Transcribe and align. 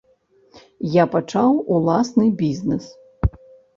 Я 0.93 1.03
пачаў 1.15 1.51
уласны 1.75 2.25
бізнэс. 2.43 2.83